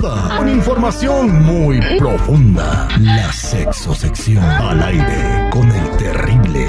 [0.00, 2.88] Con información muy profunda.
[2.98, 6.64] La sexosección al aire con el terrible.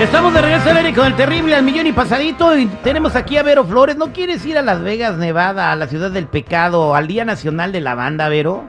[0.00, 3.36] Estamos de regreso al aire con el terrible al millón y pasadito y tenemos aquí
[3.36, 3.96] a Vero Flores.
[3.96, 7.70] ¿No quieres ir a Las Vegas, Nevada, a la ciudad del pecado, al Día Nacional
[7.70, 8.64] de la Banda, Vero?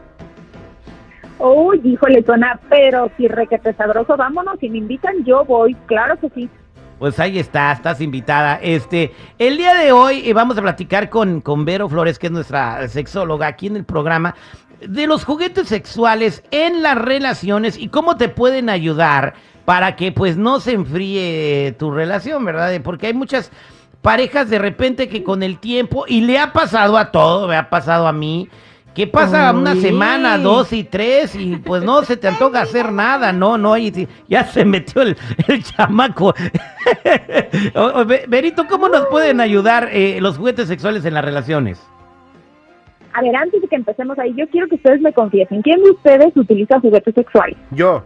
[1.39, 6.29] Uy, híjole, suena, pero si requete sabroso, vámonos, si me invitan yo voy, claro que
[6.35, 6.47] sí.
[7.01, 8.59] Pues ahí está, estás invitada.
[8.61, 12.31] Este, el día de hoy eh, vamos a platicar con, con Vero Flores, que es
[12.31, 14.35] nuestra sexóloga aquí en el programa,
[14.87, 19.33] de los juguetes sexuales en las relaciones y cómo te pueden ayudar
[19.65, 22.79] para que pues no se enfríe tu relación, ¿verdad?
[22.83, 23.51] Porque hay muchas
[24.03, 27.71] parejas de repente que con el tiempo, y le ha pasado a todo, me ha
[27.71, 28.47] pasado a mí,
[28.93, 33.31] que pasa una semana, dos y tres, y pues no se te antoja hacer nada,
[33.31, 35.15] no, no, y ya se metió el,
[35.47, 36.33] el chamaco.
[37.75, 41.81] O- o, Be- Berito, ¿cómo nos pueden ayudar eh, los juguetes sexuales en las relaciones?
[43.13, 45.91] A ver, antes de que empecemos ahí, yo quiero que ustedes me confiesen, ¿quién de
[45.91, 47.57] ustedes utiliza juguetes sexuales?
[47.71, 48.03] Yo.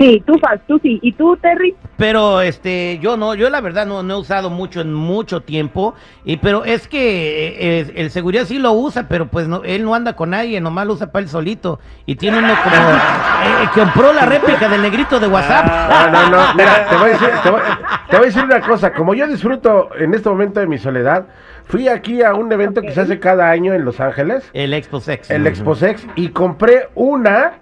[0.00, 1.76] Sí, tú, Faz, tú sí, ¿y tú, Terry?
[1.98, 5.94] Pero este, yo no, yo la verdad no, no he usado mucho en mucho tiempo,
[6.24, 9.84] y pero es que eh, eh, el seguridad sí lo usa, pero pues no, él
[9.84, 13.68] no anda con nadie, nomás lo usa para él solito, y tiene uno como, eh,
[13.74, 15.66] compró la réplica del negrito de WhatsApp.
[15.68, 16.54] Ah, No, no, no.
[16.54, 17.60] Mira, te voy, a decir, te, voy,
[18.08, 18.94] te voy a decir una cosa.
[18.94, 21.26] Como yo disfruto en este momento de mi soledad,
[21.66, 25.00] fui aquí a un evento que se hace cada año en Los Ángeles, El Expo
[25.00, 25.30] Sex.
[25.30, 27.58] el Exposex, y compré una.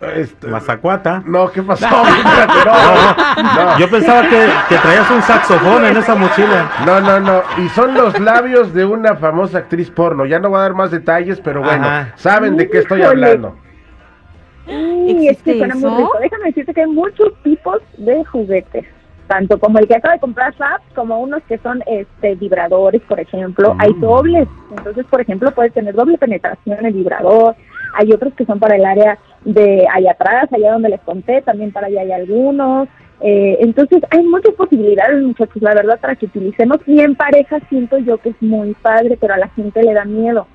[0.00, 1.22] Este, Mazacuata.
[1.24, 1.86] no, ¿qué pasó?
[1.86, 6.70] Espérate, no, no, Yo pensaba que, que traías un saxofón en esa mochila.
[6.86, 7.42] no, no, no.
[7.58, 10.26] Y son los labios de una famosa actriz porno.
[10.26, 12.12] Ya no voy a dar más detalles, pero bueno, Ajá.
[12.16, 13.56] saben de qué estoy hablando.
[14.66, 16.18] Sí, es que ¿Existe suena muy rico.
[16.20, 18.84] Déjame decirte que hay muchos tipos de juguetes,
[19.28, 23.20] tanto como el que acaba de comprar Fab, como unos que son este vibradores, por
[23.20, 23.76] ejemplo.
[23.78, 27.54] Hay dobles, entonces, por ejemplo, puedes tener doble penetración el vibrador.
[27.94, 31.72] Hay otros que son para el área de allá atrás, allá donde les conté, también
[31.72, 32.88] para allá hay algunos.
[33.20, 36.78] Eh, entonces, hay muchas posibilidades, muchachos, la verdad, para que utilicemos.
[36.86, 40.04] Y en pareja siento yo que es muy padre, pero a la gente le da
[40.04, 40.46] miedo.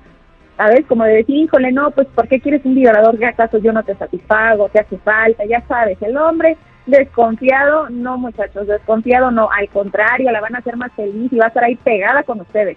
[0.56, 0.86] ¿sabes?
[0.86, 3.82] Como de decir, híjole, no, pues ¿por qué quieres un vibrador que acaso yo no
[3.82, 5.44] te satisfago, te hace falta?
[5.44, 10.76] Ya sabes, el hombre desconfiado, no muchachos, desconfiado no, al contrario, la van a hacer
[10.76, 12.76] más feliz y va a estar ahí pegada con ustedes.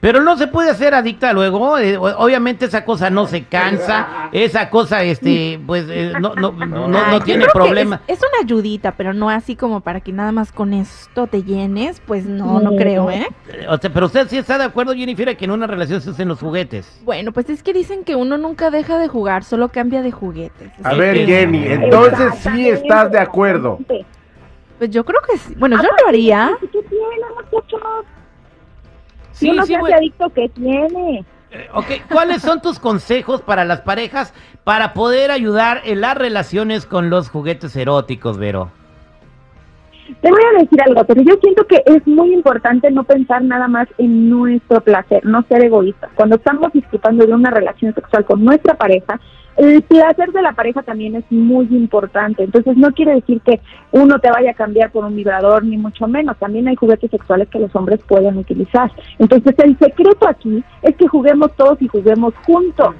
[0.00, 4.68] Pero no se puede hacer adicta luego, eh, obviamente esa cosa no se cansa, esa
[4.68, 8.02] cosa, este, pues, eh, no, no, no, no, no Ay, yo tiene problema.
[8.06, 11.42] Es, es una ayudita, pero no así como para que nada más con esto te
[11.42, 13.26] llenes, pues no, no creo, ¿eh?
[13.68, 16.28] O sea, pero usted sí está de acuerdo, Jennifer, que en una relación se usen
[16.28, 17.00] los juguetes.
[17.04, 20.70] Bueno, pues es que dicen que uno nunca deja de jugar, solo cambia de juguetes.
[20.84, 21.26] A Sí, ver.
[21.26, 23.78] Jenny, entonces sí estás de acuerdo.
[24.78, 25.54] Pues yo creo que sí.
[25.56, 26.50] Bueno, yo Aparte, lo haría.
[26.60, 27.04] ¿Qué tiene,
[27.50, 27.80] muchachos?
[29.36, 31.24] Sí, sí, adicto, ¿qué tiene?
[31.50, 34.32] Eh, Ok, ¿cuáles son tus consejos para las parejas
[34.64, 38.70] para poder ayudar en las relaciones con los juguetes eróticos, Vero?
[40.22, 43.68] Te voy a decir algo, pero yo siento que es muy importante no pensar nada
[43.68, 46.10] más en nuestro placer, no ser egoístas.
[46.14, 49.20] Cuando estamos disfrutando de una relación sexual con nuestra pareja,
[49.56, 52.44] el placer de la pareja también es muy importante.
[52.44, 53.60] Entonces no quiere decir que
[53.92, 56.36] uno te vaya a cambiar por un vibrador, ni mucho menos.
[56.38, 58.90] También hay juguetes sexuales que los hombres pueden utilizar.
[59.18, 62.94] Entonces el secreto aquí es que juguemos todos y juguemos juntos.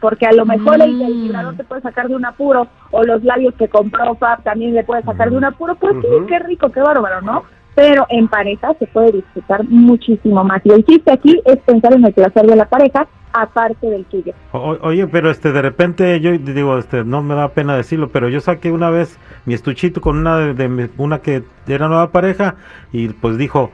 [0.00, 1.22] Porque a lo mejor el, el Mm.
[1.22, 4.82] vibrador te puede sacar de un apuro, o los labios que compró Fab también le
[4.82, 5.76] puede sacar de un apuro.
[5.76, 7.44] Pues sí, qué rico, qué bárbaro, ¿no?
[7.76, 10.60] Pero en pareja se puede disfrutar muchísimo más.
[10.64, 14.32] Y el chiste aquí es pensar en el placer de la pareja, aparte del tuyo.
[14.52, 18.28] O- oye, pero este, de repente, yo digo, este, no me da pena decirlo, pero
[18.28, 22.56] yo saqué una vez mi estuchito con una de, de una que era nueva pareja
[22.92, 23.70] y pues dijo,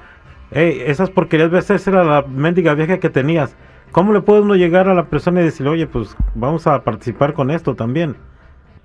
[0.51, 3.57] hey, esas porquerías veces era la mendiga vieja que tenías.
[3.93, 7.33] ¿Cómo le puede uno llegar a la persona y decirle, oye, pues vamos a participar
[7.33, 8.17] con esto también?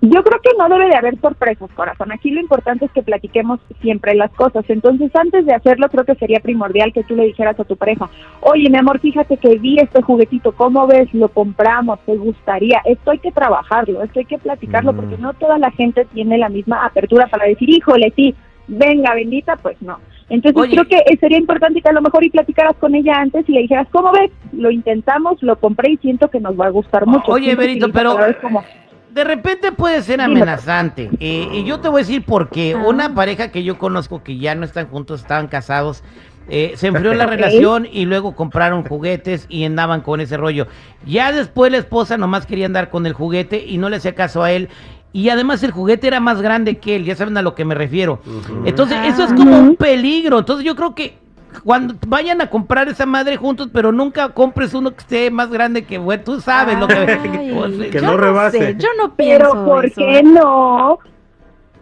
[0.06, 2.12] Yo creo que no debe de haber sorpresas, corazón.
[2.12, 4.66] Aquí lo importante es que platiquemos siempre las cosas.
[4.68, 8.10] Entonces, antes de hacerlo, creo que sería primordial que tú le dijeras a tu pareja,
[8.42, 11.14] oye, mi amor, fíjate que vi este juguetito, ¿cómo ves?
[11.14, 12.82] Lo compramos, ¿te gustaría?
[12.84, 14.96] Esto hay que trabajarlo, esto hay que platicarlo, Mm.
[14.98, 18.36] porque no toda la gente tiene la misma apertura para decir, híjole, sí,
[18.68, 20.00] venga, bendita, pues no.
[20.30, 20.72] Entonces, Oye.
[20.72, 23.54] creo que eh, sería importante que a lo mejor y platicaras con ella antes y
[23.54, 24.32] le dijeras, ¿cómo ves?
[24.52, 27.32] Lo intentamos, lo compré y siento que nos va a gustar mucho.
[27.32, 28.64] Oye, Berito, pero como,
[29.14, 31.10] de repente puede ser amenazante.
[31.20, 32.76] Eh, y yo te voy a decir por qué.
[32.78, 32.84] Ah.
[32.88, 36.04] Una pareja que yo conozco que ya no están juntos, estaban casados,
[36.50, 40.68] eh, se enfrió la relación y luego compraron juguetes y andaban con ese rollo.
[41.06, 44.44] Ya después la esposa nomás quería andar con el juguete y no le hacía caso
[44.44, 44.70] a él.
[45.14, 47.76] Y además el juguete era más grande que él, ya saben a lo que me
[47.76, 48.20] refiero.
[48.66, 50.40] Entonces, eso es como un peligro.
[50.40, 51.20] Entonces, yo creo que
[51.64, 55.86] cuando vayan a comprar esa madre juntos, pero nunca compres uno que esté más grande
[55.86, 56.96] que, güey, tú sabes lo que...
[56.96, 58.58] Ay, o sea, Que yo no rebase.
[58.60, 59.96] sé, yo no pienso Pero ¿por eso.
[59.98, 61.00] qué no?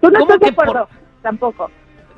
[0.01, 0.87] ¿Tú no ¿Cómo estás de por- acuerdo?
[1.21, 1.71] Tampoco.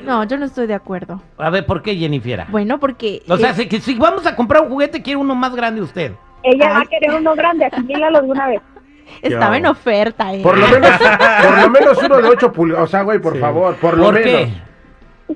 [0.04, 1.22] No, yo no estoy de acuerdo.
[1.38, 2.46] A ver, ¿por qué, Jennifer?
[2.50, 3.22] Bueno, porque...
[3.30, 5.82] O sea, eh, si, que si vamos a comprar un juguete, quiere uno más grande
[5.82, 6.14] usted.
[6.44, 8.62] Ella va a querer uno grande, asimílalo de una vez.
[9.22, 10.42] estaba en oferta, ¿eh?
[10.42, 12.84] Por lo menos, por lo menos uno de 8 pulgadas.
[12.86, 13.40] O sea, güey, por Sí.
[13.40, 14.50] favor, por lo ¿Por menos.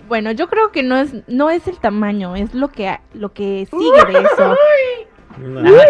[0.07, 3.67] Bueno, yo creo que no es no es el tamaño, es lo que lo que
[3.69, 4.55] sigue de eso.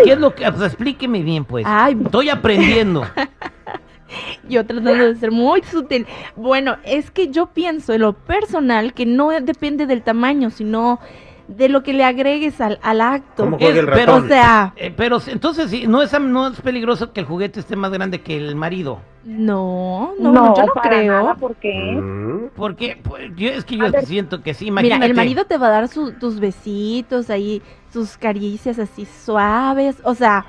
[0.04, 0.52] ¿Qué es lo que...?
[0.52, 1.66] Pues explíqueme bien, pues.
[1.68, 1.98] Ay.
[2.04, 3.06] Estoy aprendiendo.
[4.50, 6.06] Yo tratando de ser muy sutil.
[6.36, 11.02] Bueno, es que yo pienso en lo personal que no depende del tamaño, sino
[11.48, 13.44] de lo que le agregues al, al acto.
[13.46, 14.16] ¿Cómo juega Es- el pero?
[14.16, 17.76] O sea, Eh, pero entonces, sí, ¿no es, no es peligroso que el juguete esté
[17.76, 19.00] más grande que el marido?
[19.24, 21.12] no, no, yo no para creo.
[21.12, 21.74] nada, ¿por qué?
[22.02, 22.50] Mm.
[22.56, 24.06] Porque pues, yo, es que yo ver.
[24.06, 25.06] siento que sí, Mira, imagínate.
[25.08, 27.62] el marido te va a dar su- tus besitos ahí,
[27.92, 29.98] sus caricias así suaves.
[30.04, 30.46] O sea,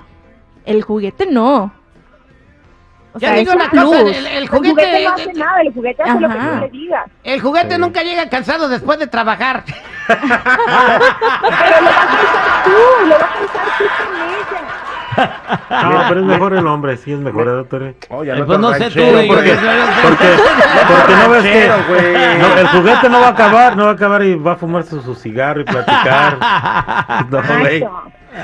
[0.64, 1.72] el juguete no.
[3.18, 5.72] O Ya sea, es una cosa, el, el El juguete, juguete no hace nada, el
[5.74, 7.04] juguete hace lo que tú le digas.
[7.24, 7.80] el juguete Sí.
[7.80, 9.64] nunca llega cansado después de trabajar.
[10.08, 12.70] Pero lo vas a usar tú,
[13.08, 14.62] lo vas a usar tú con ella.
[15.82, 17.94] No, pero es mejor el hombre, sí es mejor, ¿eh, doctor.
[18.08, 19.56] Oh, ya no pues no sé tú, güey, porque-
[20.02, 20.26] Porque,
[20.88, 21.68] porque no ves que
[22.38, 24.84] no, el juguete no va a acabar, no va a acabar y va a fumar
[24.84, 26.36] su, su cigarro y platicar.
[27.30, 27.84] No, güey.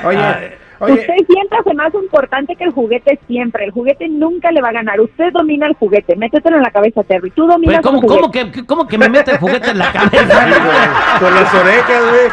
[0.05, 3.65] Oye, oye, Usted siempre hace más importante que el juguete siempre.
[3.67, 5.01] El juguete nunca le va a ganar.
[5.01, 6.17] Usted domina el juguete.
[6.17, 7.31] Métetelo en la cabeza, Terry.
[7.31, 8.51] Tú dominas ¿cómo, el cómo juguete.
[8.53, 10.47] que, cómo que me mete el juguete en la cabeza?
[11.21, 12.29] con las orejas, güey.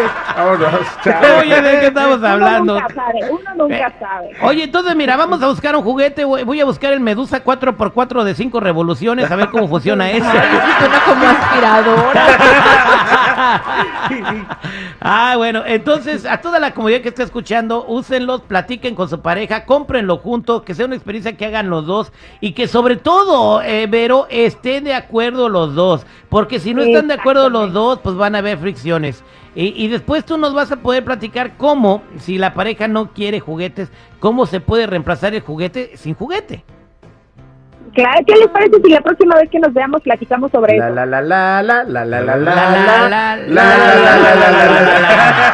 [0.36, 0.70] Vámonos,
[1.04, 1.38] chao.
[1.40, 2.74] Oye, ¿de qué estamos Uno hablando?
[2.80, 3.20] nunca sabe.
[3.30, 4.30] Uno nunca sabe.
[4.42, 8.22] Oye, entonces mira, vamos a buscar un juguete, voy voy a buscar el Medusa 4x4
[8.24, 10.26] de 5 revoluciones, a ver cómo funciona eso.
[10.30, 12.26] Ay, sí suena como aspiradora.
[15.00, 19.64] ah, bueno, entonces a toda la comunidad que está escuchando, úsenlos, platiquen con su pareja,
[19.64, 23.86] cómprenlo juntos, que sea una experiencia que hagan los dos y que sobre todo, eh,
[23.86, 28.14] Vero, estén de acuerdo los dos, porque si no están de acuerdo los dos, pues
[28.16, 29.22] van a haber fricciones.
[29.54, 33.40] Y, y después tú nos vas a poder platicar cómo, si la pareja no quiere
[33.40, 33.90] juguetes,
[34.20, 36.64] cómo se puede reemplazar el juguete sin juguete.
[37.94, 40.94] Claro, ¿qué les parece si la próxima vez que nos veamos platicamos sobre La eso?
[40.94, 44.16] la la la la la la la la La, la la, la la, la la
[44.16, 45.48] la la la la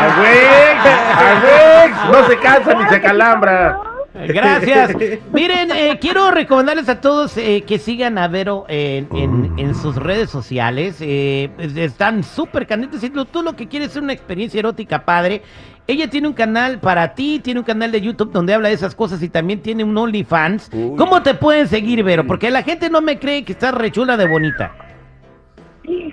[0.00, 0.38] ¡A güey!
[0.86, 2.12] ¡A güey!
[2.12, 3.78] No se cansa ni se calambra.
[4.12, 4.90] Gracias.
[5.32, 9.96] Miren, eh, quiero recomendarles a todos eh, que sigan a Vero en, en- en sus
[9.96, 10.96] redes sociales.
[11.00, 13.00] eh, pues, están súper candentes.
[13.00, 15.42] Si tú lo que quieres es una experiencia erótica padre,
[15.90, 18.94] ella tiene un canal para ti, tiene un canal de YouTube donde habla de esas
[18.94, 20.70] cosas y también tiene un OnlyFans.
[20.72, 20.96] Uy.
[20.96, 22.26] ¿Cómo te pueden seguir, Vero?
[22.26, 24.72] Porque la gente no me cree que estás rechula de bonita.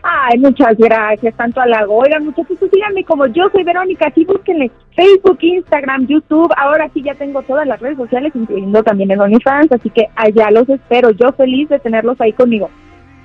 [0.03, 1.97] Ay, muchas gracias, tanto halago.
[1.97, 6.51] Oigan, muchachos, síganme como yo soy Verónica, sí, búsquenle Facebook, Instagram, YouTube.
[6.57, 10.49] Ahora sí ya tengo todas las redes sociales, incluyendo también el OnlyFans, así que allá
[10.51, 11.11] los espero.
[11.11, 12.69] Yo feliz de tenerlos ahí conmigo.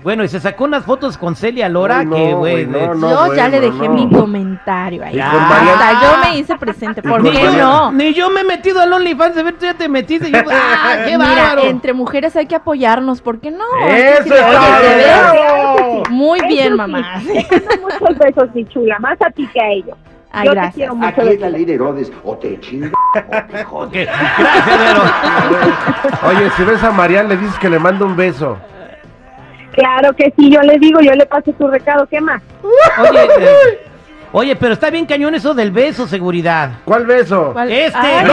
[0.03, 3.27] Bueno, y se sacó unas fotos con Celia Lora no, que, güey, no, no.
[3.29, 3.95] yo ya le dejé no.
[3.95, 5.19] mi comentario ahí.
[5.19, 7.03] Hasta yo me hice presente.
[7.03, 7.93] ¿Por qué no?
[7.93, 10.31] Ni yo me he metido al OnlyFans, a ver, tú ya te metiste.
[10.31, 11.63] yo, ¡Ah, qué Mira, bárbaro!
[11.69, 13.65] entre mujeres hay que apoyarnos, ¿por qué no?
[13.87, 16.11] ¡Eso Sí, es.
[16.11, 17.21] Muy Eso bien, sí, mamá.
[17.49, 19.97] Te mando muchos besos, mi chula, más a ti que a ellos.
[20.35, 20.75] Ay, yo te gracias.
[20.75, 21.21] quiero mucho.
[21.21, 24.09] Aquí es la ley de Herodes, o te chingas o te jodes.
[24.09, 25.13] Gracias.
[26.25, 28.57] Oye, si ves a Mariana, le dices que le mando un beso.
[29.73, 32.43] Claro que sí, yo le digo, yo le paso tu recado, ¿qué más?
[32.99, 33.81] Oye, eh,
[34.33, 36.73] oye, pero está bien cañón eso del beso, seguridad.
[36.85, 37.51] ¿Cuál beso?
[37.53, 37.73] ¿Cuál?
[37.73, 37.99] Este.
[37.99, 38.33] Ay, ¡No!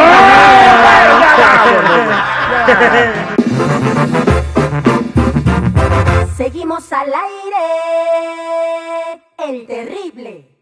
[6.35, 7.65] Seguimos al aire.
[9.47, 10.58] El terrible.